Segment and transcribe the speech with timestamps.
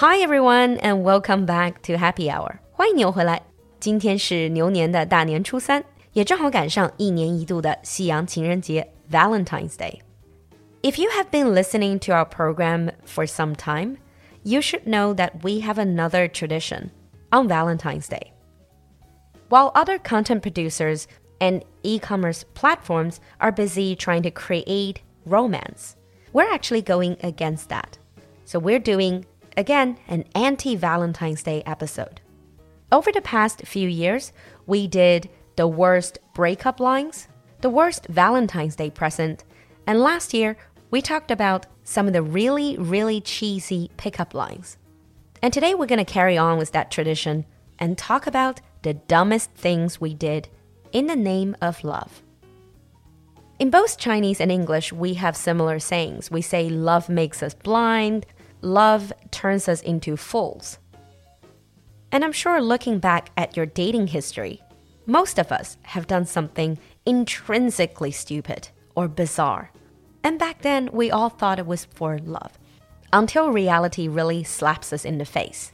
[0.00, 2.58] Hi everyone and welcome back to Happy Hour.
[2.72, 3.42] 欢迎你又回来。
[3.80, 10.00] 今天是牛年的大年初三，也正好赶上一年一度的西洋情人节 Valentine's Day.
[10.82, 13.96] If you have been listening to our program for some time,
[14.42, 16.90] you should know that we have another tradition
[17.30, 18.32] on Valentine's Day.
[19.48, 21.06] While other content producers
[21.38, 25.96] and e commerce platforms are busy trying to create romance,
[26.32, 27.98] we're actually going against that.
[28.44, 29.24] So we're doing,
[29.57, 32.21] again, an anti Valentine's Day episode.
[32.91, 34.33] Over the past few years,
[34.65, 37.27] we did the worst breakup lines,
[37.61, 39.43] the worst Valentine's Day present,
[39.87, 40.57] and last year
[40.89, 44.77] we talked about some of the really, really cheesy pickup lines.
[45.41, 47.45] And today we're going to carry on with that tradition
[47.79, 50.49] and talk about the dumbest things we did
[50.91, 52.21] in the name of love.
[53.59, 56.31] In both Chinese and English, we have similar sayings.
[56.31, 58.25] We say love makes us blind,
[58.61, 60.77] love turns us into fools.
[62.11, 64.61] And I'm sure looking back at your dating history,
[65.05, 69.71] most of us have done something intrinsically stupid or bizarre.
[70.23, 72.59] And back then, we all thought it was for love,
[73.11, 75.71] until reality really slaps us in the face.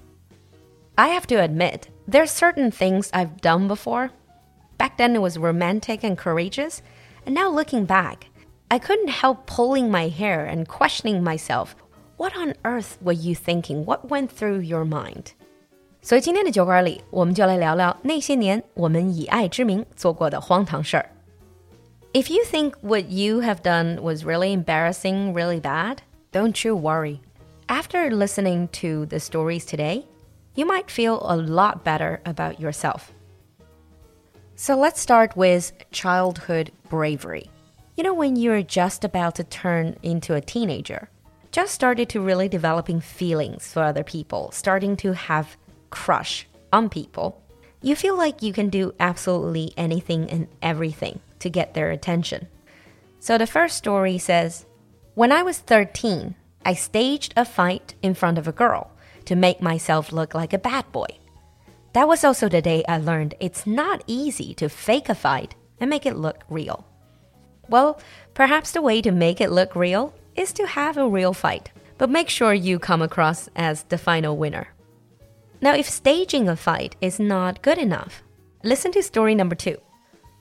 [0.98, 4.12] I have to admit, there are certain things I've done before.
[4.78, 6.82] Back then, it was romantic and courageous.
[7.26, 8.28] And now looking back,
[8.72, 11.76] I couldn't help pulling my hair and questioning myself
[12.17, 13.85] what on earth were you thinking?
[13.85, 15.33] What went through your mind?
[16.01, 21.09] 所以今天的酒馆里，我们就来聊聊那些年我们以爱之名做过的荒唐事儿。
[22.13, 25.99] If you think what you have done was really embarrassing, really bad,
[26.33, 27.21] don't you worry.
[27.69, 30.05] After listening to the stories today,
[30.55, 33.13] you might feel a lot better about yourself.
[34.57, 37.49] So let's start with childhood bravery.
[37.97, 41.09] You know, when you're just about to turn into a teenager,
[41.58, 45.58] just started to really developing feelings for other people, starting to have
[45.90, 47.42] crush on people,
[47.82, 52.48] you feel like you can do absolutely anything and everything to get their attention.
[53.20, 54.68] So the first story says
[55.16, 58.92] When I was 13, I staged a fight in front of a girl
[59.26, 61.08] to make myself look like a bad boy.
[61.94, 65.90] That was also the day I learned it's not easy to fake a fight and
[65.90, 66.86] make it look real.
[67.68, 68.00] Well,
[68.36, 72.10] perhaps the way to make it look real is to have a real fight, but
[72.10, 74.68] make sure you come across as the final winner.
[75.60, 78.22] Now, if staging a fight is not good enough,
[78.64, 79.78] listen to story number two.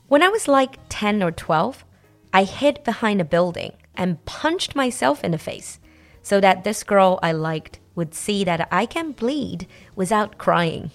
[0.09, 1.85] When I was like 10 or 12,
[2.33, 5.81] I hid behind a building and punched myself in the face
[6.23, 10.91] so that this girl I liked would see that I can bleed without crying.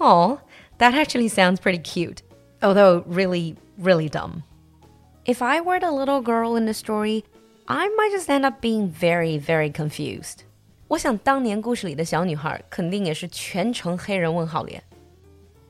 [0.00, 0.40] Oh,
[0.78, 2.22] that actually sounds pretty cute,
[2.62, 4.42] although really, really dumb.
[5.26, 7.24] If I were the little girl in the story,
[7.65, 10.39] I might just end up being very, very confused.
[10.87, 14.83] 我想当年故事里的小女孩肯定也是全程黑人问号脸。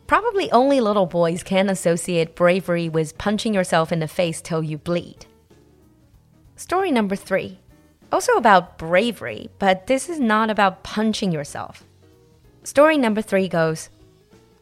[0.07, 4.77] Probably only little boys can associate bravery with punching yourself in the face till you
[4.77, 5.27] bleed.
[6.57, 7.57] Story number three.
[8.11, 11.83] Also about bravery, but this is not about punching yourself.
[12.63, 13.89] Story number three goes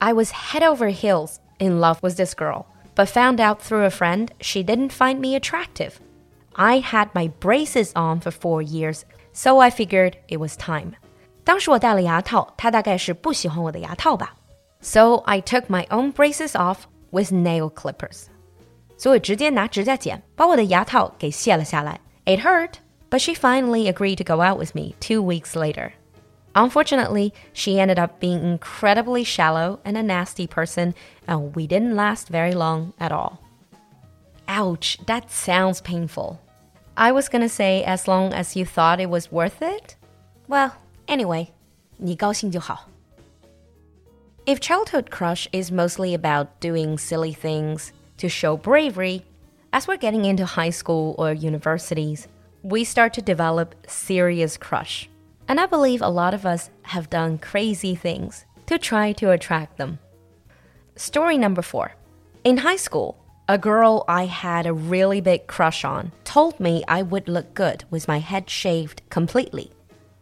[0.01, 3.89] I was head over heels in love with this girl, but found out through a
[3.89, 5.99] friend she didn't find me attractive.
[6.53, 9.01] I had my braces on for four years,
[9.33, 10.93] so I figured it was time.
[11.43, 14.35] 当时我戴了牙套，他大概是不喜欢我的牙套吧。
[14.81, 16.81] so I took my own braces off
[17.11, 18.25] with nail clippers.
[18.97, 21.99] 所以我直接拿指甲剪把我的牙套给卸了下来。
[22.25, 22.73] It hurt,
[23.09, 25.91] but she finally agreed to go out with me two weeks later.
[26.53, 30.93] Unfortunately, she ended up being incredibly shallow and a nasty person,
[31.27, 33.39] and we didn't last very long at all.
[34.47, 36.39] Ouch, that sounds painful.
[36.95, 39.95] I was gonna say as long as you thought it was worth it?
[40.47, 40.71] Well,
[41.07, 41.49] anyway,
[41.97, 42.87] 你高兴就好。
[44.47, 49.25] if childhood crush is mostly about doing silly things to show bravery,
[49.73, 52.29] as we're getting into high school or universities,
[52.63, 55.09] we start to develop serious crush.
[55.49, 59.75] And I believe a lot of us have done crazy things to try to attract
[59.75, 59.99] them.
[60.95, 61.95] Story number four.
[62.45, 63.17] In high school,
[63.47, 67.85] a girl I had a really big crush on told me I would look good
[67.89, 69.71] with my head shaved completely.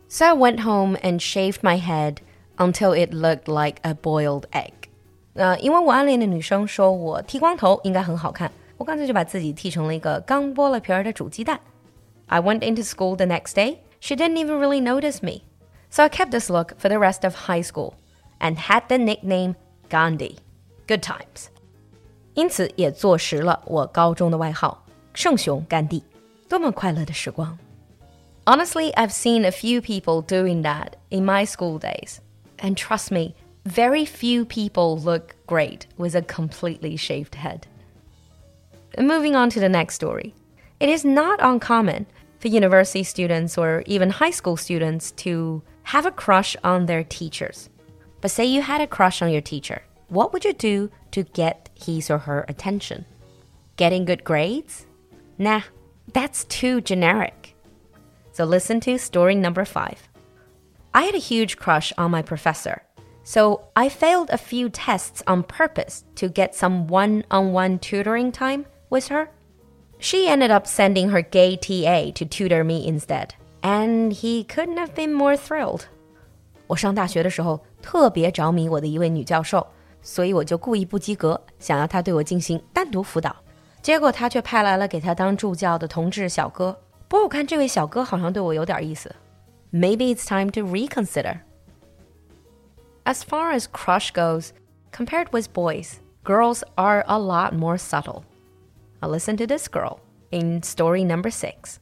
[0.07, 2.21] So I went home and shaved my head
[2.57, 4.71] until it looked like a boiled egg.
[5.33, 11.59] 呃，因为我暗恋的女生说我剃光头应该很好看，我干脆就把自己剃成了一个刚剥了皮儿的煮鸡蛋。
[12.27, 13.79] I went into school the next day.
[13.99, 15.41] She didn't even really notice me.
[15.89, 17.93] So I kept this look for the rest of high school
[18.39, 19.55] and had the nickname
[19.89, 20.37] Gandhi.
[20.87, 21.49] Good times.
[22.39, 24.83] 因此也坐实了我高中的外号“
[25.13, 26.03] 圣雄甘地”，
[26.49, 27.57] 多么快乐的时光！
[28.45, 32.17] Honestly, I've seen a few people doing that in my school days.
[32.57, 33.33] And trust me,
[33.65, 37.61] very few people look great with a completely shaved head.
[38.97, 40.33] Moving on to the next story.
[40.79, 42.05] It is not uncommon
[42.39, 47.69] for university students or even high school students to have a crush on their teachers.
[48.21, 51.68] But say you had a crush on your teacher, what would you do to get
[51.79, 53.05] his or her attention?
[53.77, 54.85] Getting good grades?
[55.37, 55.61] Nah,
[56.13, 57.55] that's too generic.
[58.31, 60.07] So listen to story number five.
[60.93, 62.83] I had a huge crush on my professor.
[63.23, 68.31] So I failed a few tests on purpose to get some one on one tutoring
[68.31, 69.29] time with her.
[69.97, 73.33] She ended up sending her gay TA to tutor me instead,
[73.63, 75.87] and he couldn't have been more thrilled.
[76.67, 79.65] 我上大学的时候特别着迷我的一位女教授，
[80.01, 83.35] 所以我就故意不及格，想要她对我进行单独辅导。
[83.81, 86.77] 结果她却派来了给她当助教的同志小哥。
[87.07, 89.13] 不过我看这位小哥好像对我有点意思。
[89.71, 91.39] Maybe it's time to reconsider.
[93.03, 94.49] As far as crush goes,
[94.91, 98.23] compared with boys, girls are a lot more subtle.
[99.01, 99.99] Now listen to this girl
[100.31, 101.79] in story number six.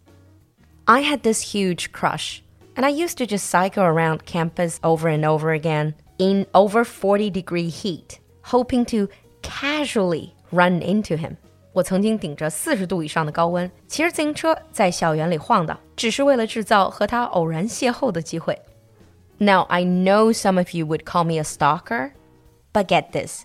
[0.86, 2.42] I had this huge crush
[2.76, 7.30] and I used to just cycle around campus over and over again in over 40
[7.32, 9.08] degree heat, hoping to
[9.42, 11.36] casually run into him.
[11.74, 18.60] 我曾经顶着四十度以上的高温，骑着自行车在校园里晃荡，只是为了制造和他偶然邂逅的机会。
[19.40, 22.12] Now I know some of you would call me a stalker,
[22.72, 23.42] but get this,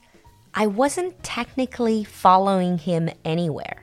[0.52, 3.78] I wasn't technically following him anywhere.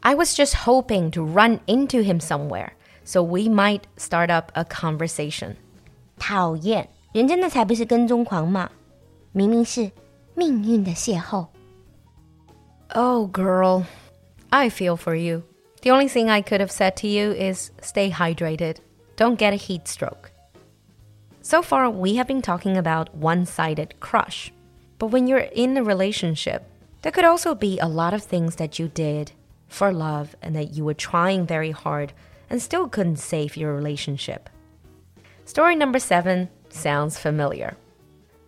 [0.00, 4.64] I was just hoping to run into him somewhere so we might start up a
[4.64, 5.56] conversation.
[6.18, 8.70] 讨厌， 人家那才不是跟踪狂嘛，
[9.32, 9.90] 明明是
[10.34, 11.46] 命运的邂逅。
[12.94, 13.84] Oh, girl,
[14.50, 15.42] I feel for you.
[15.82, 18.76] The only thing I could have said to you is stay hydrated.
[19.16, 20.30] Don't get a heat stroke.
[21.42, 24.52] So far, we have been talking about one sided crush.
[24.98, 26.64] But when you're in a relationship,
[27.02, 29.32] there could also be a lot of things that you did
[29.68, 32.12] for love and that you were trying very hard
[32.50, 34.50] and still couldn't save your relationship.
[35.46, 37.77] Story number seven sounds familiar.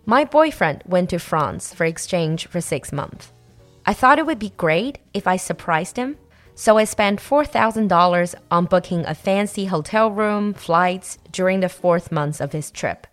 [0.06, 3.32] My boyfriend went to France for exchange for six months.
[3.86, 6.18] I thought it would be great if I surprised him,
[6.56, 12.42] so I spent $4,000 on booking a fancy hotel room, flights during the fourth month
[12.42, 13.08] of his trip.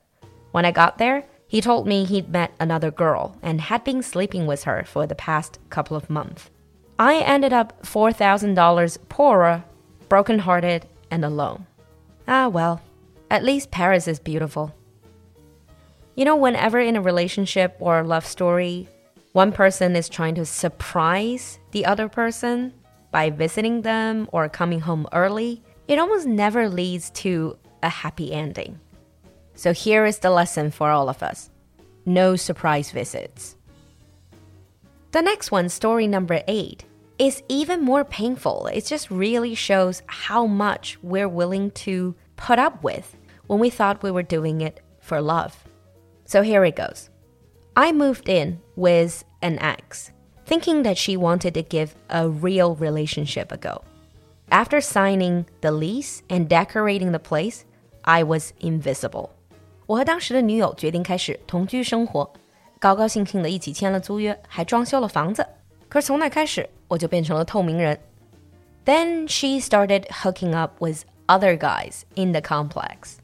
[0.52, 4.46] When I got there, he told me he'd met another girl and had been sleeping
[4.46, 6.50] with her for the past couple of months.
[6.98, 9.64] I ended up $4,000 poorer
[10.08, 11.66] brokenhearted, and alone.
[12.28, 12.80] Ah, well,
[13.30, 14.74] at least Paris is beautiful.
[16.14, 18.88] You know, whenever in a relationship or a love story,
[19.32, 22.72] one person is trying to surprise the other person
[23.10, 28.78] by visiting them or coming home early, it almost never leads to a happy ending.
[29.56, 31.50] So here is the lesson for all of us
[32.06, 33.56] no surprise visits.
[35.12, 36.84] The next one, story number eight
[37.18, 38.66] is even more painful.
[38.66, 43.16] It just really shows how much we're willing to put up with
[43.46, 45.63] when we thought we were doing it for love.
[46.25, 47.09] So here it goes.
[47.75, 50.11] I moved in with an ex,
[50.45, 53.83] thinking that she wanted to give a real relationship a go.
[54.49, 57.61] After signing the lease and decorating the place,
[58.01, 59.29] I was invisible.
[59.85, 62.31] 我和当时的女友决定开始同居生活，
[62.79, 65.45] 高高兴兴的一起签了租约，还装修了房子。
[65.87, 67.99] 可是从那开始，我就变成了透明人。
[68.85, 73.17] Then she started hooking up with other guys in the complex.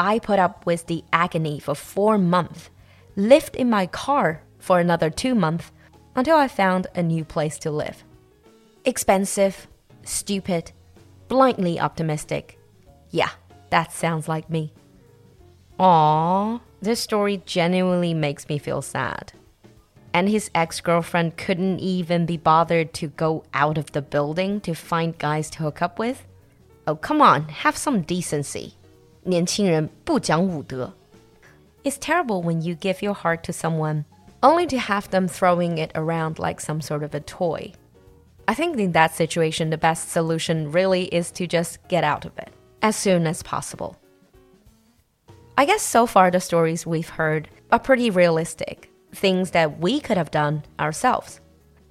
[0.00, 2.70] I put up with the agony for four months,
[3.16, 5.70] lived in my car for another two months
[6.16, 8.02] until I found a new place to live.
[8.86, 9.66] Expensive,
[10.02, 10.72] stupid,
[11.28, 12.58] blindly optimistic.
[13.10, 13.28] Yeah,
[13.68, 14.72] that sounds like me.
[15.78, 19.34] Aww, this story genuinely makes me feel sad
[20.14, 24.74] and his ex girlfriend couldn't even be bothered to go out of the building to
[24.74, 26.26] find guys to hook up with?
[26.86, 28.74] Oh, come on, have some decency.
[29.23, 30.93] 年轻人不讲武德.
[31.83, 34.05] It's terrible when you give your heart to someone
[34.41, 37.73] only to have them throwing it around like some sort of a toy.
[38.47, 42.37] I think in that situation, the best solution really is to just get out of
[42.37, 43.97] it as soon as possible.
[45.57, 50.17] I guess so far the stories we've heard are pretty realistic things that we could
[50.17, 51.39] have done ourselves.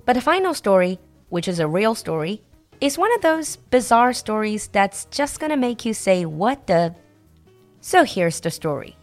[0.05, 1.01] But the final story,
[1.31, 2.43] which is a real story,
[2.81, 6.95] is one of those bizarre stories that's just gonna make you say, What the?
[7.82, 8.96] so here's the story.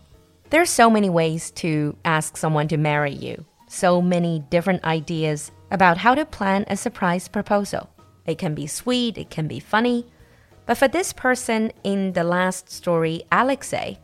[0.51, 5.97] There's so many ways to ask someone to marry you, so many different ideas about
[5.97, 7.91] how to plan a surprise proposal.
[8.27, 10.07] It can be sweet, it can be funny,
[10.67, 13.99] But for this person in the last story, Alexei,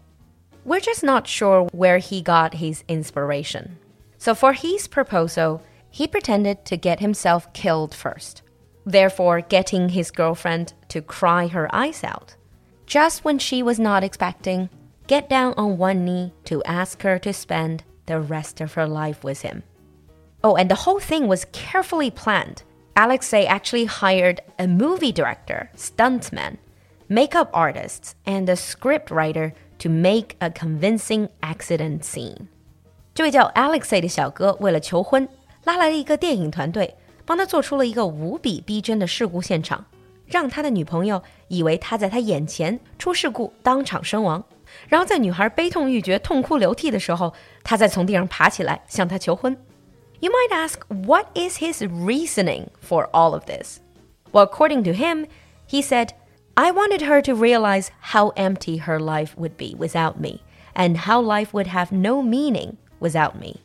[0.64, 3.78] we're just not sure where he got his inspiration.
[4.16, 5.60] So for his proposal,
[5.90, 8.42] he pretended to get himself killed first,
[8.86, 12.36] therefore getting his girlfriend to cry her eyes out
[12.91, 14.69] Just when she was not expecting,
[15.07, 19.23] get down on one knee to ask her to spend the rest of her life
[19.23, 19.63] with him.
[20.43, 22.63] Oh, and the whole thing was carefully planned.
[22.95, 26.57] Alexei actually hired a movie director, stuntman,
[27.09, 32.47] makeup artists, and a script writer to make a convincing accident scene.
[33.13, 35.27] 这位叫 Alexei 的小哥为了求婚，
[35.63, 36.95] 拉来了一个电影团队，
[37.25, 39.85] 帮他做出了一个无比逼真的事故现场，
[40.31, 44.43] 让他的女朋友以为他在他眼前出事故，当场身亡。
[44.87, 47.33] 然后在女孩悲痛欲绝、痛哭流涕的时候，
[47.63, 49.55] 他再从地上爬起来向她求婚。
[50.19, 53.77] You might ask, what is his reasoning for all of this?
[54.31, 55.27] Well, according to him,
[55.69, 56.09] he said,
[56.55, 60.41] I wanted her to realize how empty her life would be without me,
[60.73, 63.61] and how life would have no meaning without me.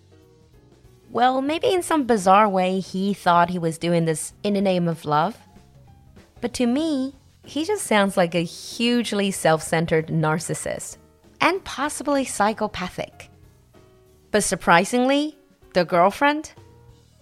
[1.10, 4.88] Well, maybe in some bizarre way he thought he was doing this in the name
[4.88, 5.34] of love.
[6.41, 7.15] But to me,
[7.45, 10.97] he just sounds like a hugely self centered narcissist
[11.39, 13.29] and possibly psychopathic.
[14.31, 15.37] But surprisingly,
[15.73, 16.51] the girlfriend,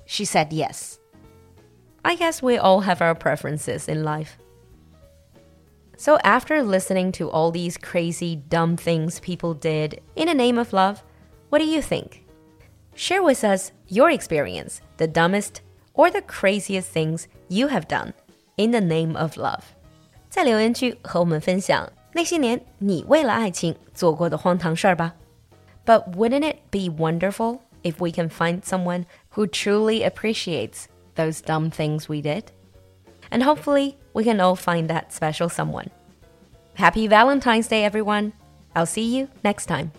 [0.05, 0.99] she said yes.
[2.03, 4.37] I guess we all have our preferences in life.
[5.97, 10.73] So, after listening to all these crazy, dumb things people did in the name of
[10.73, 11.03] love,
[11.49, 12.25] what do you think?
[12.95, 15.61] Share with us your experience, the dumbest
[15.93, 18.13] or the craziest things you have done
[18.56, 19.62] in the name of love.
[20.28, 25.14] 在留言区和我们分享那些年你为了爱情做过的荒唐事儿吧。
[25.84, 30.84] But wouldn't it be wonderful if we can find someone who truly appreciates
[31.16, 32.44] those dumb things we did?
[33.30, 35.90] And hopefully, we can all find that special someone.
[36.74, 38.32] Happy Valentine's Day, everyone!
[38.74, 39.92] I'll see you next time.